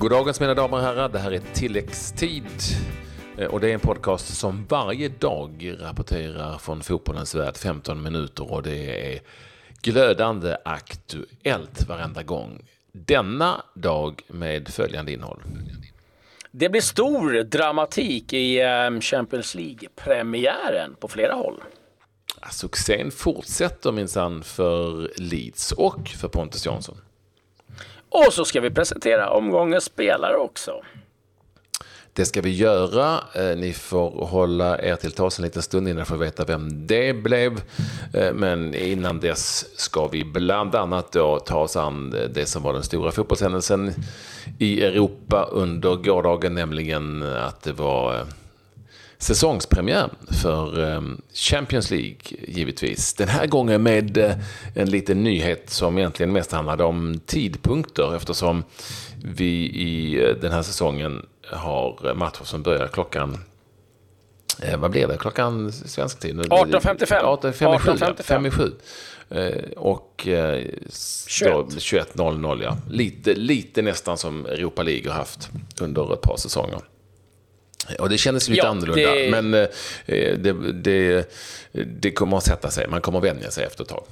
[0.00, 2.44] Goddagens mina damer och herrar, det här är tilläggstid.
[3.38, 8.52] Eh, och det är en podcast som varje dag rapporterar från fotbollens värld 15 minuter
[8.52, 9.20] och det är
[9.82, 12.66] glödande aktuellt varenda gång.
[12.92, 15.42] Denna dag med följande innehåll.
[16.50, 21.62] Det blir stor dramatik i eh, Champions League-premiären på flera håll.
[22.50, 26.96] Succén fortsätter minsann för Leeds och för Pontus Jansson.
[28.10, 30.72] Och så ska vi presentera omgångens spelare också.
[32.12, 33.20] Det ska vi göra.
[33.34, 36.86] Eh, ni får hålla er till tals en liten stund innan ni får veta vem
[36.86, 37.60] det blev.
[38.14, 42.72] Eh, men innan dess ska vi bland annat då ta oss an det som var
[42.72, 43.92] den stora fotbollshändelsen
[44.58, 48.24] i Europa under gårdagen, nämligen att det var eh,
[49.20, 50.10] säsongspremiär
[50.42, 52.16] för ehm, Champions League
[52.48, 53.14] givetvis.
[53.14, 54.34] Den här gången med eh,
[54.74, 58.64] en liten nyhet som egentligen mest handlade om tidpunkter eftersom
[59.24, 63.38] vi i eh, den här säsongen har matcher som börjar klockan
[64.62, 65.16] eh, vad blir det?
[65.16, 66.40] Klockan svensk tid?
[66.40, 67.40] 18.55.
[67.42, 68.72] 18.57.
[69.76, 72.76] Och eh, 21.00 ja.
[72.90, 75.50] Lite, lite nästan som Europa League har haft
[75.80, 76.80] under ett par säsonger.
[77.98, 79.30] Och det kändes lite ja, annorlunda, det...
[79.30, 79.68] men eh,
[80.36, 81.30] det, det,
[81.72, 82.86] det kommer att sätta sig.
[82.88, 84.04] Man kommer att vänja sig efter ett tag.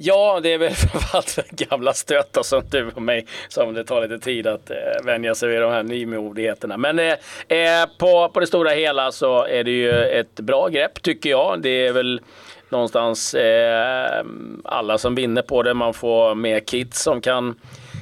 [0.00, 4.02] Ja, det är väl framförallt för gamla stötar som du och mig som det tar
[4.02, 6.76] lite tid att eh, vänja sig vid de här nymodigheterna.
[6.76, 7.14] Men eh,
[7.48, 11.62] eh, på, på det stora hela så är det ju ett bra grepp tycker jag.
[11.62, 12.20] Det är väl
[12.68, 14.24] någonstans eh,
[14.64, 15.74] alla som vinner på det.
[15.74, 17.54] Man får mer kits som kan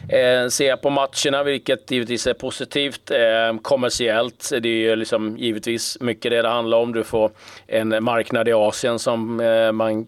[0.08, 3.10] eh, se på matcherna, vilket givetvis är positivt.
[3.10, 6.92] Eh, kommersiellt det är ju liksom givetvis mycket det det handlar om.
[6.92, 7.30] Du får
[7.66, 10.06] en marknad i Asien som eh, man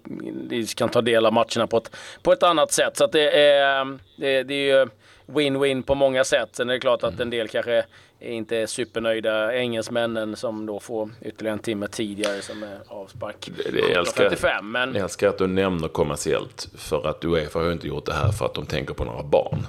[0.76, 2.96] kan ta del av matcherna på ett, på ett annat sätt.
[2.96, 4.86] Så det, är, det, det är ju
[5.26, 6.48] win-win på många sätt.
[6.52, 7.84] Sen är det klart att en del kanske
[8.20, 13.50] inte är supernöjda engelsmännen som då får ytterligare en timme tidigare som är avspark.
[13.72, 14.94] Jag älskar, men...
[14.94, 18.46] jag älskar att du nämner kommersiellt för att Uefa har inte gjort det här för
[18.46, 19.66] att de tänker på några barn.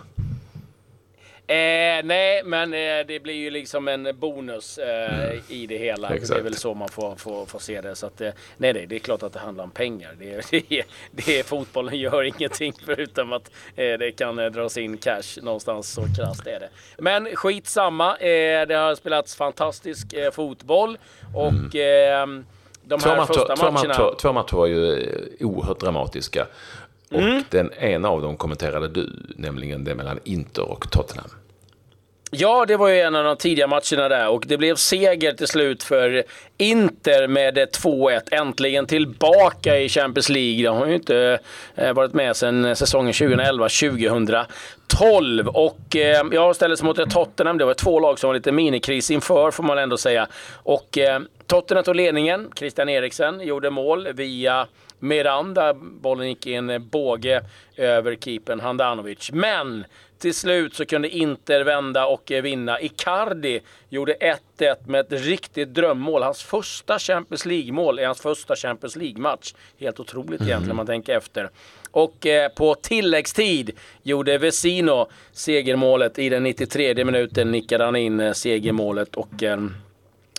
[1.50, 5.42] Eh, nej, men eh, det blir ju liksom en bonus eh, mm.
[5.48, 6.10] i det hela.
[6.10, 6.34] Exakt.
[6.34, 7.96] Det är väl så man får, får, får se det.
[7.96, 10.16] Så att, eh, nej, nej, det är klart att det handlar om pengar.
[10.20, 15.42] Det, det, det, fotbollen gör ingenting förutom att eh, det kan eh, dras in cash
[15.42, 15.90] någonstans.
[15.94, 16.70] Så krasst är det.
[16.98, 18.18] Men skitsamma.
[18.18, 20.98] Eh, det har spelats fantastisk fotboll
[21.36, 22.46] och mm.
[22.84, 23.94] de här två första matcher, matcherna...
[23.94, 25.08] Två, två matcher var ju
[25.40, 26.48] oerhört dramatiska.
[27.12, 27.44] Och mm.
[27.50, 31.30] den ena av dem kommenterade du, nämligen det mellan Inter och Tottenham.
[32.32, 35.48] Ja, det var ju en av de tidiga matcherna där och det blev seger till
[35.48, 36.24] slut för
[36.58, 38.22] Inter med 2-1.
[38.32, 40.64] Äntligen tillbaka i Champions League.
[40.64, 41.40] De har ju inte
[41.76, 45.48] eh, varit med sedan säsongen 2011-2012.
[45.48, 47.58] Och eh, jag ställdes mot Tottenham.
[47.58, 50.28] Det var två lag som var lite minikris inför, får man ändå säga.
[50.54, 52.52] Och eh, Tottenham tog ledningen.
[52.56, 54.68] Christian Eriksen gjorde mål via
[55.00, 55.74] Miranda.
[55.74, 57.42] Bollen gick i en båge
[57.76, 59.32] över keepern Handanovic.
[59.32, 59.86] Men
[60.20, 62.82] till slut så kunde Inter vända och vinna.
[62.82, 64.14] Icardi gjorde
[64.58, 66.24] 1-1 med ett riktigt drömmål.
[66.24, 69.54] Hans första Champions League-mål i hans första Champions League-match.
[69.80, 70.48] Helt otroligt mm.
[70.48, 71.50] egentligen om man tänker efter.
[71.92, 73.72] Och eh, på tilläggstid
[74.04, 76.20] gjorde Vesino segermålet.
[76.20, 79.58] I den 93 minuten nickade han in eh, segermålet och eh,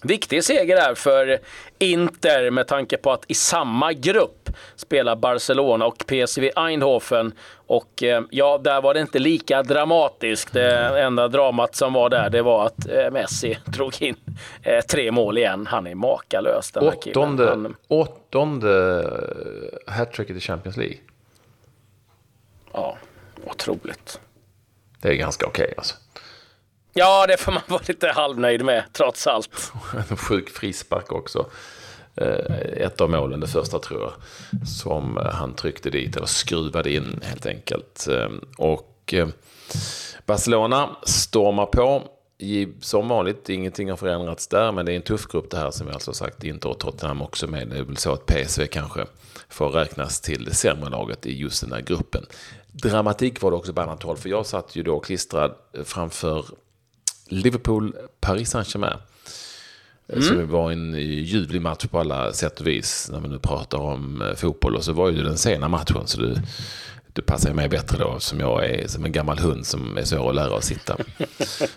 [0.03, 1.39] Viktig seger där för
[1.79, 4.40] Inter med tanke på att i samma grupp
[4.77, 7.33] spelar Barcelona och PSV Eindhoven.
[7.67, 10.53] Och eh, ja, där var det inte lika dramatiskt.
[10.53, 14.17] Det enda dramat som var där, det var att eh, Messi drog in
[14.63, 15.67] eh, tre mål igen.
[15.67, 17.77] Han är makalös den här åttonde, killen.
[17.89, 19.05] åttonde
[19.87, 20.97] hattricket i Champions League.
[22.73, 22.97] Ja,
[23.45, 24.21] otroligt.
[25.03, 25.95] Det är ganska okej okay, alltså.
[26.93, 29.73] Ja, det får man vara lite halvnöjd med, trots allt.
[30.11, 31.47] en sjuk frispark också.
[32.21, 34.13] Eh, ett av målen, det första tror jag,
[34.69, 38.09] som eh, han tryckte dit, eller skruvade in helt enkelt.
[38.11, 38.29] Eh,
[38.59, 39.15] och
[40.27, 42.03] Barcelona stormar på.
[42.81, 45.87] Som vanligt, ingenting har förändrats där, men det är en tuff grupp det här som
[45.87, 47.69] vi alltså sagt inte har Tottenham också med.
[47.69, 49.07] Det är väl så att PSV kanske
[49.49, 52.27] får räknas till det sämre laget i just den här gruppen.
[52.73, 55.55] Dramatik var det också på annat håll, för jag satt ju då klistrad
[55.85, 56.45] framför
[57.27, 58.99] Liverpool, Paris Saint-Germain.
[60.13, 60.23] Mm.
[60.23, 63.79] Så det var en ljuvlig match på alla sätt och vis när vi nu pratar
[63.79, 64.77] om eh, fotboll.
[64.77, 66.43] Och så var ju den sena matchen så det,
[67.13, 70.29] det passar mig bättre då som jag är som en gammal hund som är svår
[70.31, 70.97] att lära att sitta.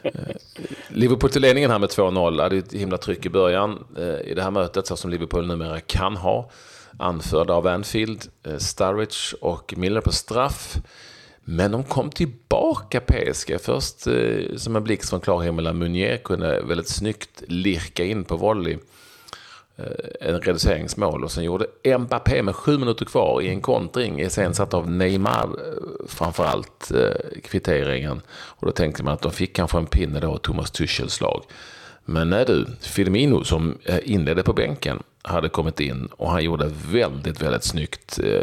[0.03, 0.35] Eh,
[0.88, 2.41] Liverpool till ledningen här med 2-0.
[2.41, 5.80] Hade ett himla tryck i början eh, i det här mötet så som Liverpool numera
[5.80, 6.51] kan ha.
[6.97, 8.25] Anförda av Anfield,
[8.57, 10.77] Sturridge och Miller på straff.
[11.45, 13.62] Men de kom tillbaka PSG.
[13.62, 15.74] Först eh, som en blixt från klar himmel.
[15.74, 18.78] Munier kunde väldigt snyggt lirka in på volley.
[19.75, 21.68] Eh, en reduceringsmål och sen gjorde
[22.00, 28.22] Mbappé med sju minuter kvar i en kontring iscensatt av Neymar eh, framförallt eh, kvitteringen.
[28.31, 31.44] Och då tänkte man att de fick kanske en pinne då, Thomas Tuchels lag.
[32.06, 36.71] Men nej du, Firmino som eh, inledde på bänken hade kommit in och han gjorde
[36.91, 38.41] väldigt, väldigt snyggt eh,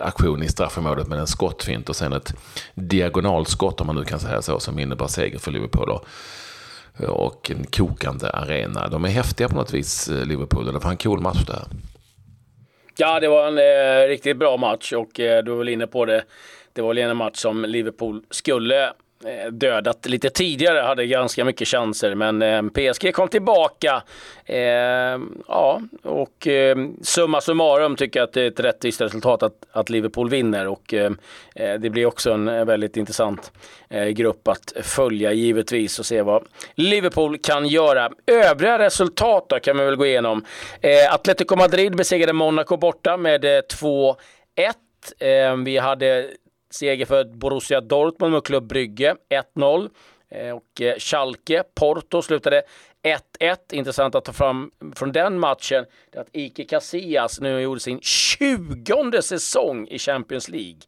[0.00, 2.34] aktion i straffområdet med en skottfint och sen ett
[2.74, 5.88] diagonalskott om man nu kan säga så som innebar seger för Liverpool.
[5.88, 6.04] Då
[7.08, 8.88] och en kokande arena.
[8.88, 10.66] De är häftiga på något vis, eh, Liverpool.
[10.66, 11.62] Det var en cool match där.
[12.96, 16.04] Ja, det var en eh, riktigt bra match och eh, du var väl inne på
[16.04, 16.24] det.
[16.72, 18.92] Det var väl en match som Liverpool skulle
[19.24, 22.14] Eh, dödat lite tidigare, hade ganska mycket chanser.
[22.14, 24.02] Men eh, PSG kom tillbaka.
[24.46, 24.58] Eh,
[25.48, 29.90] ja, och eh, summa summarum tycker jag att det är ett rättvist resultat att, att
[29.90, 30.68] Liverpool vinner.
[30.68, 30.94] Och
[31.54, 33.52] det blir också en väldigt intressant
[34.12, 36.44] grupp att följa givetvis och se vad
[36.74, 38.10] Liverpool kan göra.
[38.26, 40.44] Övriga resultat då kan vi väl gå igenom.
[41.10, 44.14] Atletico Madrid besegrade Monaco borta med 2-1.
[45.64, 46.28] Vi hade
[46.72, 49.16] Seger för Borussia Dortmund mot Club Brygge,
[49.56, 49.90] 1-0.
[50.28, 52.62] Eh, och eh, Schalke, Porto slutade
[53.40, 53.56] 1-1.
[53.72, 59.22] Intressant att ta fram från den matchen det att Ike Casillas nu gjorde sin 20
[59.22, 60.80] säsong i Champions League.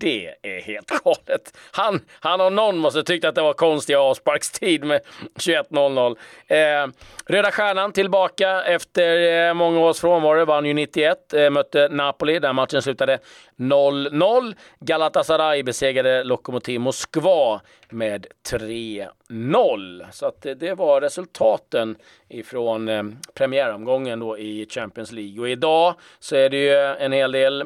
[0.00, 1.58] Det är helt galet.
[1.70, 5.00] Han, han och någon måste tyckt att det var konstig avsparkstid med
[5.34, 6.16] 21.00.
[6.46, 6.92] Eh,
[7.26, 10.44] Röda Stjärnan tillbaka efter eh, många års frånvaro.
[10.44, 13.18] Vann ju 91, eh, mötte Napoli där matchen slutade
[13.62, 14.54] 0-0.
[14.80, 17.60] Galatasaray besegrade Lokomotiv Moskva
[17.90, 20.06] med 3-0.
[20.12, 21.96] Så att det, var resultaten
[22.28, 23.02] ifrån eh,
[23.34, 25.40] premiäromgången då i Champions League.
[25.40, 27.64] Och idag så är det ju en hel del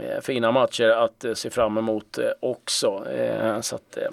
[0.00, 3.10] Eh, fina matcher att eh, se fram emot eh, också.
[3.10, 4.08] Eh, så att, eh,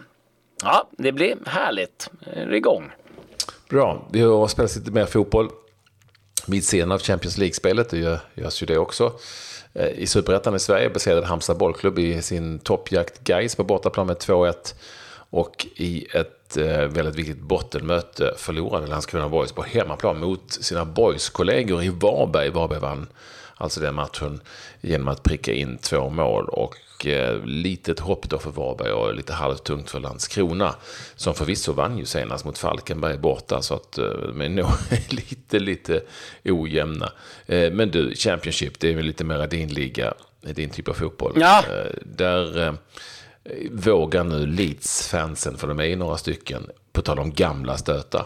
[0.64, 2.10] ja, det blir härligt.
[2.34, 2.92] Det är igång.
[3.70, 5.50] Bra, vi har spelat lite mer fotboll.
[6.48, 9.12] Vid sidan av Champions League-spelet, det görs ju det också.
[9.74, 14.18] Eh, I Superettan i Sverige besegrade Halmstad bollklubb i sin toppjakt Gais på bortaplan med
[14.18, 14.76] 2-1.
[15.30, 21.84] Och i ett eh, väldigt viktigt bottenmöte förlorade Landskrona Boys på hemmaplan mot sina boys-kollegor
[21.84, 22.50] i Varberg.
[22.50, 23.08] Varberg vann
[23.56, 24.42] alltså den matchen,
[24.82, 26.50] genom att pricka in två mål.
[26.50, 26.76] Och
[27.08, 30.76] eh, litet hopp då för Varberg och lite halvtungt för Landskrona.
[31.16, 34.70] Som förvisso vann ju senast mot Falkenberg borta, så att eh, de är nog
[35.10, 36.02] lite, lite
[36.46, 37.12] ojämna.
[37.46, 41.34] Eh, men du, Championship, det är väl lite mer din liga, din typ av fotboll.
[41.36, 41.64] Ja.
[41.70, 42.74] Eh, där eh,
[43.72, 48.26] vågar nu Leeds-fansen, för de är ju några stycken, på tal om gamla stötar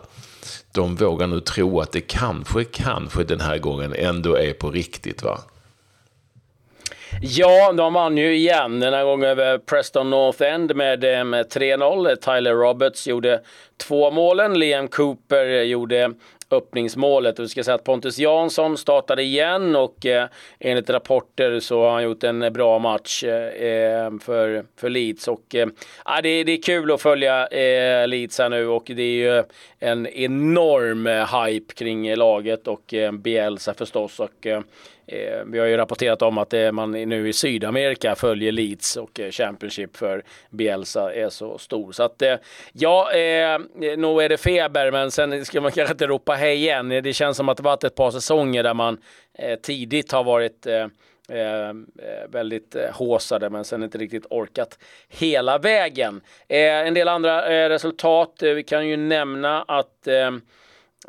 [0.72, 5.24] de vågar nu tro att det kanske, kanske den här gången ändå är på riktigt
[5.24, 5.40] va?
[7.22, 11.50] Ja, de vann ju igen den här gången över Preston North End med, eh, med
[11.50, 12.16] 3-0.
[12.16, 13.42] Tyler Roberts gjorde
[13.78, 14.60] två målen.
[14.60, 16.14] Liam Cooper gjorde
[16.52, 17.40] öppningsmålet.
[17.40, 20.28] Och vi ska säga att Pontus Jansson startade igen och eh,
[20.60, 25.28] enligt rapporter så har han gjort en bra match eh, eh för, för Leeds.
[25.28, 25.68] Och, eh,
[26.24, 29.44] det, det är kul att följa eh, Leeds här nu och det är ju
[29.80, 34.20] en enorm eh, hype kring laget och eh, Bielsa förstås.
[34.20, 34.48] Och,
[35.08, 39.20] eh, vi har ju rapporterat om att eh, man nu i Sydamerika följer Leeds och
[39.20, 41.92] eh, Championship för Bielsa är så stor.
[41.92, 42.36] Så att eh,
[42.74, 43.60] ja, eh,
[43.98, 46.90] nog är det feber, men sen ska man kanske inte ropa hej igen.
[46.90, 48.98] Det känns som att det varit ett par säsonger där man
[49.34, 50.88] eh, tidigt har varit eh,
[51.30, 51.74] Eh,
[52.30, 56.22] väldigt eh, håsade men sen inte riktigt orkat hela vägen.
[56.48, 58.44] Eh, en del andra eh, resultat.
[58.44, 60.32] Eh, vi kan ju nämna att Eh,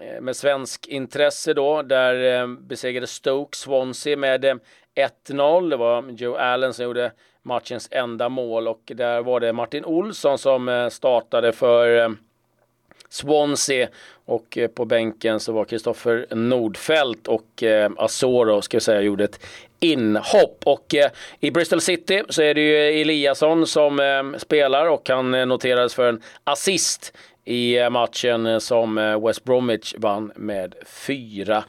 [0.02, 4.54] Eh, med svensk intresse då, där eh, besegrade Stoke Swansea med eh,
[5.26, 5.70] 1-0.
[5.70, 7.12] Det var Joe Allen som gjorde
[7.42, 12.16] matchens enda mål och där var det Martin Olsson som eh, startade för
[13.08, 13.88] Swansea
[14.24, 17.62] och på bänken så var Kristoffer Nordfeldt och
[17.96, 19.40] Asoro ska jag säga gjorde ett
[19.80, 20.62] inhopp.
[20.66, 20.94] Och
[21.40, 26.22] i Bristol City så är det ju Eliasson som spelar och han noterades för en
[26.44, 27.12] assist
[27.48, 31.62] i matchen som eh, West Bromwich vann med 4-2.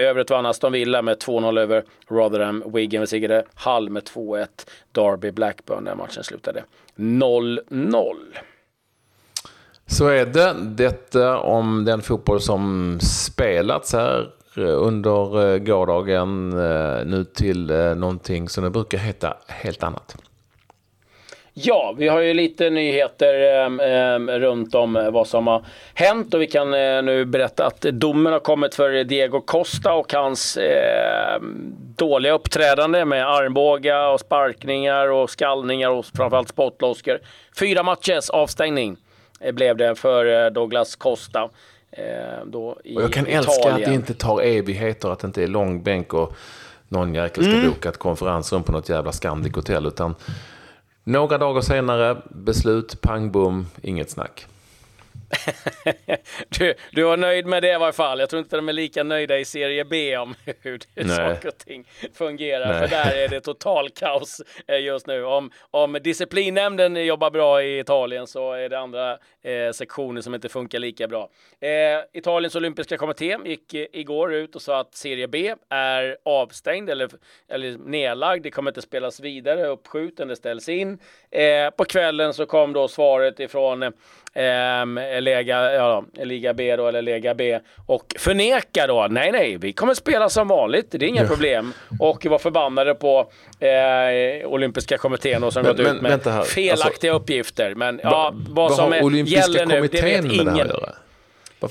[0.00, 2.64] I övrigt vann Aston Villa med 2-0 över Rotherham.
[2.66, 4.46] Wigan besegrade Hull med 2-1.
[4.92, 6.64] Derby Blackburn där matchen slutade
[6.96, 8.14] 0-0.
[9.86, 10.54] Så är det.
[10.62, 16.50] Detta om den fotboll som spelats här eh, under eh, gårdagen.
[17.10, 17.66] Nu till
[17.96, 20.16] någonting som det brukar heta helt annat.
[21.54, 26.46] Ja, vi har ju lite nyheter eh, runt om vad som har hänt och vi
[26.46, 31.40] kan eh, nu berätta att domen har kommit för Diego Costa och hans eh,
[31.96, 37.18] dåliga uppträdande med armbåga och sparkningar och skallningar och framförallt spottloskor.
[37.58, 38.96] Fyra matchers avstängning
[39.40, 41.48] eh, blev det för eh, Douglas Costa.
[41.90, 42.04] Eh,
[42.46, 43.38] då i och jag kan Italien.
[43.48, 46.32] älska att det inte tar evigheter, att det inte är långbänk och
[46.88, 47.70] någon jäkel ska Mm.
[47.70, 49.86] boka ett konferensrum på något jävla Scandic hotell.
[49.86, 50.14] Utan
[51.04, 54.46] några dagar senare, beslut, pang bom, inget snack.
[56.58, 58.20] Du, du var nöjd med det i varje fall.
[58.20, 61.16] Jag tror inte de är lika nöjda i Serie B om hur det, Nej.
[61.16, 62.72] saker och ting fungerar.
[62.72, 62.80] Nej.
[62.80, 65.24] För där är det total kaos eh, just nu.
[65.24, 70.48] Om, om disciplinnämnden jobbar bra i Italien så är det andra eh, sektioner som inte
[70.48, 71.28] funkar lika bra.
[71.60, 71.68] Eh,
[72.12, 77.10] Italiens olympiska kommitté gick eh, igår ut och sa att Serie B är avstängd eller,
[77.48, 78.42] eller nedlagd.
[78.42, 80.98] Det kommer inte spelas vidare, uppskjuten, det ställs in.
[81.30, 83.92] Eh, på kvällen så kom då svaret ifrån
[84.34, 89.72] ehm, Lega, ja, Liga B då, eller Lega B och förnekar då, nej nej, vi
[89.72, 91.28] kommer spela som vanligt, det är inga Ja.
[91.28, 91.72] problem.
[92.00, 97.12] Och var förbannade på eh, olympiska kommittén då, som Men- gått ut med här, felaktiga
[97.12, 97.74] uppgifter.
[97.74, 100.56] Men ja, Va- vad, som är, olympiska gäller nu, det kommittén vet med det här
[100.56, 100.68] ingen.
[100.68, 100.90] göra?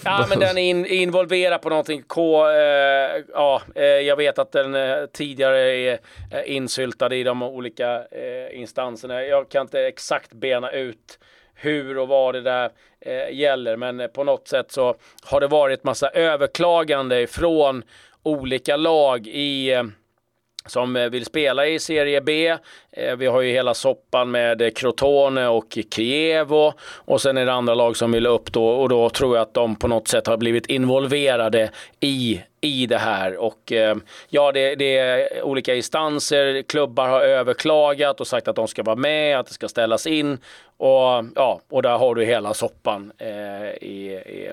[0.05, 2.03] Ja, men den är in, involverad på någonting.
[2.07, 5.99] K, eh, ja, eh, jag vet att den eh, tidigare är
[6.31, 9.23] eh, insyltad i de olika eh, instanserna.
[9.23, 11.19] Jag kan inte exakt bena ut
[11.61, 15.47] hur och vad det där eh, gäller, men eh, på något sätt så har det
[15.47, 17.83] varit massa överklagande från
[18.23, 19.83] olika lag i eh,
[20.65, 22.57] som eh, vill spela i Serie B.
[22.91, 26.73] Eh, vi har ju hela soppan med eh, Crotone och Kievo.
[26.81, 28.67] Och sen är det andra lag som vill upp då.
[28.67, 32.97] Och då tror jag att de på något sätt har blivit involverade i i det
[32.97, 33.37] här.
[33.37, 33.73] Och
[34.29, 38.95] ja, det, det är olika instanser, klubbar har överklagat och sagt att de ska vara
[38.95, 40.37] med, att det ska ställas in.
[40.77, 44.51] Och ja, och där har du hela soppan eh, i, i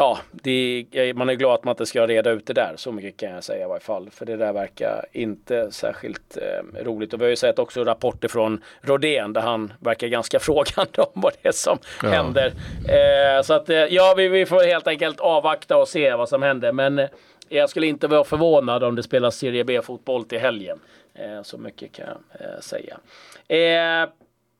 [0.00, 2.72] Ja, är- man är glad att man inte ska reda ut det där.
[2.76, 4.10] Så mycket kan jag säga i varje fall.
[4.10, 7.12] För det där verkar inte särskilt eh, roligt.
[7.12, 11.20] Och vi har ju sett också rapporter från Rodén där han verkar ganska frågande om
[11.20, 12.08] vad det är som Ja.
[12.08, 12.52] händer.
[12.88, 16.42] Eh, så att eh, ja, vi, vi får helt enkelt avvakta och se vad som
[16.42, 16.72] händer.
[16.72, 17.08] Men eh,
[17.48, 20.80] jag skulle inte vara förvånad om det spelas Serie B-fotboll till helgen.
[21.14, 22.06] Eh, så mycket kan
[22.40, 22.98] jag säga.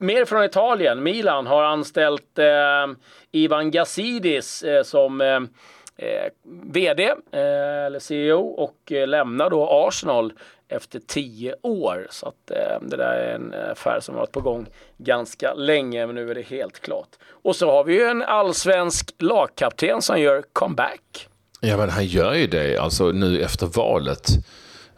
[0.01, 1.03] Mer från Italien.
[1.03, 2.87] Milan har anställt eh,
[3.33, 5.37] Ivan Gassidis eh, som eh,
[6.07, 10.33] eh VD eh, eller CEO och eh, lämnar då Arsenal
[10.69, 12.07] efter tio år.
[12.11, 14.67] Så att eh, det där är en affär som varit på gång
[14.99, 17.09] ganska länge, men nu är det helt klart.
[17.31, 21.29] Och så har vi ju en allsvensk lagkapten som gör comeback.
[21.61, 24.29] Ja, men han gör ju det, alltså nu efter valet.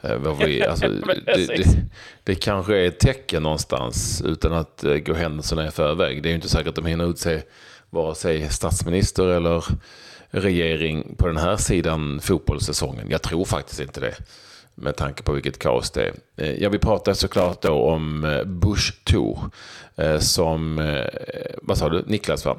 [0.03, 1.77] Eh, vi, alltså, det, det,
[2.25, 6.23] det kanske är ett tecken någonstans utan att eh, gå händelserna i förväg.
[6.23, 7.43] Det är ju inte säkert att de hinner utse
[7.91, 9.65] vare sig statsminister eller
[10.31, 13.11] regering på den här sidan fotbollssäsongen.
[13.11, 14.15] Jag tror faktiskt inte det.
[14.75, 16.13] Med tanke på vilket kaos det är.
[16.37, 19.39] Eh, Jag vill prata såklart då om Bush Tour.
[20.19, 20.77] Som,
[21.63, 22.57] vad sa du, Niklas va?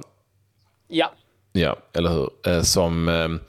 [0.87, 1.11] Ja,
[1.53, 2.29] Ja, eller hur?
[2.47, 3.39] Eh, som ehm,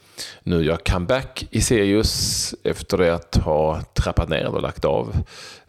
[0.43, 5.17] nu gör comeback i Sirius efter det att ha trappat ner och lagt av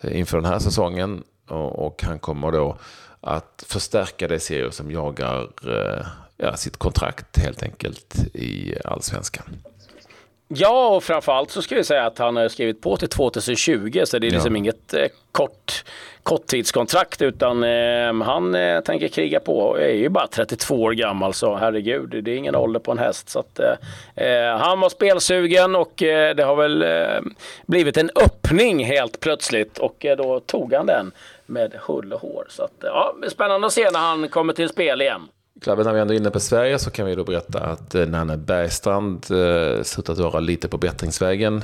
[0.02, 1.24] eh, inför den här säsongen.
[1.48, 2.78] Och, han kommer då
[3.22, 6.06] att förstärka det Sirius som jagar eh,
[6.38, 9.46] ja, sitt kontrakt helt enkelt i allsvenskan.
[10.48, 14.20] Ja, och framförallt så ska vi säga att han har skrivit på till 2020 så
[14.20, 14.58] det är liksom Ja.
[14.60, 15.84] inget eh, kort,
[16.24, 21.34] korttidskontrakt utan eh, han eh, tänker kriga på och är ju bara 32 år gammal
[21.34, 23.30] så herregud, det är ingen ålder på en häst.
[23.30, 26.86] Så att, eh, eh, han var spelsugen och eh, det har väl
[27.66, 31.12] blivit en öppning helt plötsligt och då tog han den
[31.46, 32.46] med hull och hår.
[32.50, 35.22] Så att, ja, spännande att se när han kommer till spel igen.
[35.64, 38.08] Klabben, när vi ändå är inne på Sverige så kan vi då berätta att eh,
[38.08, 41.64] Nanne Bergstrand slutat ser att vara lite på bättringsvägen.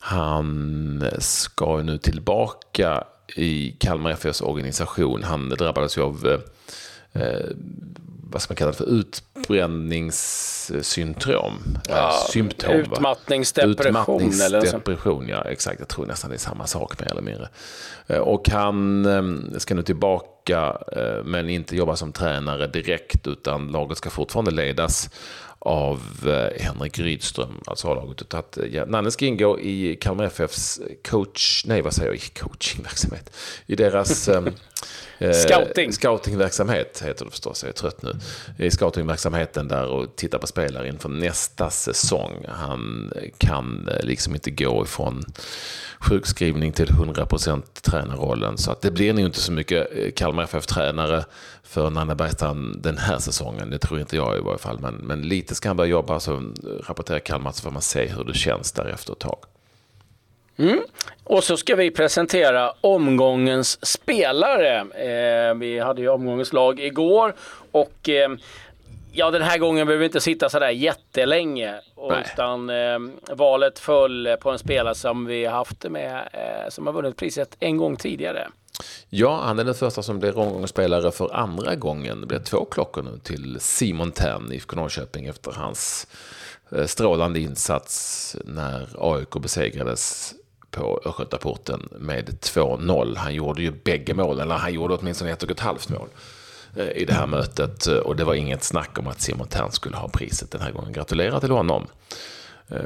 [0.00, 3.04] Han eh, ska nu tillbaka
[3.36, 5.22] i Kalmar FFs organisation.
[5.22, 7.46] Han drabbades ju av eh, eh
[8.30, 11.78] vad ska man kalla det för utbränningssyndrom.
[11.88, 12.70] Ja, Symptom.
[12.70, 12.76] va?
[12.80, 14.46] Utmattningsdepression eller.
[14.58, 15.78] Utmattningsdepression, ja exakt.
[15.80, 17.48] Jag tror nästan det är samma sak mer eller mindre.
[18.06, 19.22] Eh, Och han eh,
[19.58, 25.10] ska nu tillbaka eh, men inte jobba som tränare direkt utan laget ska fortfarande ledas
[25.58, 28.34] av eh, Henrik Rydström, alltså A-laget.
[28.34, 33.36] Att, eh, ja, Nanne ska ingå i Kalmar FFs coach, nej vad säger jag, coachingverksamhet.
[33.66, 34.28] I deras
[35.24, 35.92] eh, Scouting.
[35.92, 38.12] Scoutingverksamhet heter det förstås, jag är trött nu.
[38.58, 42.46] I scoutingverksamheten där och titta på spelare inför nästa säsong.
[42.48, 45.24] Han kan liksom inte gå ifrån
[46.00, 48.58] sjukskrivning till 100% tränarrollen.
[48.58, 51.24] Så att det blir nog inte så mycket Kalmar FF-tränare
[51.62, 53.70] för Nanne Bergstrand den här säsongen.
[53.70, 54.78] Det tror inte jag i varje fall.
[54.80, 56.52] Men, men lite ska han börja jobba, så
[56.86, 59.38] rapportera Kalmar så får man se hur det känns därefter ett tag.
[60.56, 60.80] Mm.
[61.24, 64.78] Och så ska vi presentera omgångens spelare.
[64.80, 67.34] Eh, vi hade ju omgångens lag igår
[67.72, 68.28] och eh,
[69.12, 71.74] ja, den här gången behöver vi inte sitta sådär jättelänge.
[72.24, 72.98] Utan eh,
[73.30, 77.76] valet föll på en spelare som vi haft med, eh, som har vunnit priset en
[77.76, 78.48] gång tidigare.
[79.08, 82.20] Ja, han är den första som blir omgångsspelare för andra gången.
[82.20, 86.06] Det blir två klockor nu till Simon Tern, IFK Norrköping, efter hans
[86.72, 90.34] eh, strålande insats när AIK besegrades
[90.74, 93.16] på Östgötaporten med 2-0.
[93.16, 96.08] Han gjorde ju bägge målen, eller han gjorde åtminstone ett och ett halvt mål
[96.76, 97.86] eh, i det här mötet.
[97.86, 100.92] Och det var inget snack om att Simon Tern skulle ha priset den här gången.
[100.92, 101.86] Gratulerar till honom.
[102.68, 102.78] Eh,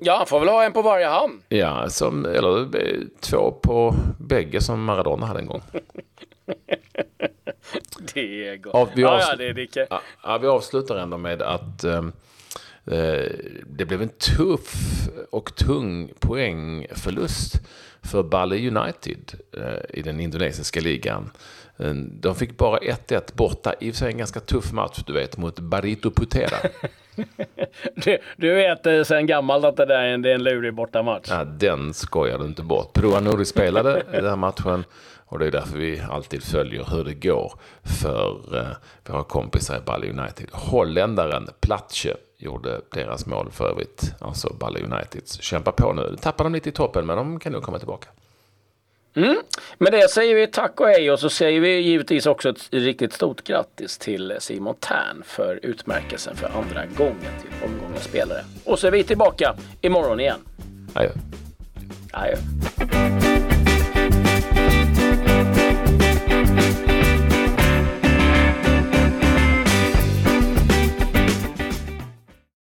[0.00, 1.42] ja, han får väl ha en på varje hand.
[1.48, 5.62] Ja, som, eller eh, två på bägge som Maradona hade en gång.
[8.14, 8.72] det är gott.
[8.74, 9.86] Ja, vi, avsl- ja, ja, det är
[10.22, 12.02] ja, vi avslutar ändå med att Eh,
[13.66, 14.74] det blev en tuff
[15.30, 17.60] och tung poängförlust
[18.02, 21.30] för Bali United eh, i den indonesiska ligan.
[21.78, 25.12] Eh, de fick bara 1-1 borta, i och för sig en ganska tuff match, du
[25.12, 26.56] vet, mot Barito Putera.
[27.94, 31.26] du, du vet sen gammalt att det där är en, det är en lurig bortamatch.
[31.30, 32.92] Ja, den skojar du inte bort.
[32.92, 34.84] Peru Nuri spelade den här matchen
[35.30, 37.52] och det är därför vi alltid följer hur det går
[38.00, 38.66] för eh,
[39.06, 40.48] våra kompisar i Bali United.
[40.52, 44.14] Holländaren Platche gjorde deras mål för övrigt.
[44.18, 45.42] Alltså Bali Uniteds.
[45.42, 46.16] Kämpa på nu.
[46.20, 48.08] Tappar de lite i toppen men de kan nog komma tillbaka.
[49.14, 49.36] Mm.
[49.78, 53.12] Med det säger vi tack och hej och så säger vi givetvis också ett riktigt
[53.12, 58.44] stort grattis till Simon Tern för utmärkelsen för andra gången till omgångens spelare.
[58.64, 60.40] Och så är vi tillbaka imorgon igen.
[60.94, 61.10] Adjö.
[62.12, 62.36] Adjö.